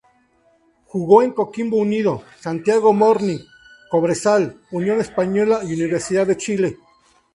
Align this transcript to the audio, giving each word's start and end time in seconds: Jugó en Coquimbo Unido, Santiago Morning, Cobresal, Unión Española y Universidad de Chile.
Jugó 0.87 1.21
en 1.21 1.31
Coquimbo 1.31 1.77
Unido, 1.77 2.23
Santiago 2.39 2.91
Morning, 2.91 3.37
Cobresal, 3.91 4.59
Unión 4.71 4.99
Española 4.99 5.59
y 5.63 5.75
Universidad 5.75 6.25
de 6.25 6.37
Chile. 6.37 6.77